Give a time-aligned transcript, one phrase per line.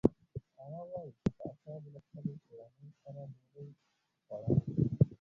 [0.61, 3.69] هغه وايي چې پاچا به له خپلې کورنۍ سره ډوډۍ
[4.23, 4.51] خوړه.